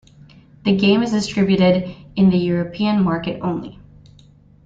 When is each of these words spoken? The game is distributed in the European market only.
The 0.65 0.75
game 0.75 1.03
is 1.03 1.11
distributed 1.11 1.95
in 2.15 2.31
the 2.31 2.37
European 2.39 3.03
market 3.03 3.39
only. 3.43 3.79